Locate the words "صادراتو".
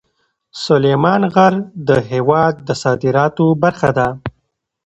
2.83-3.45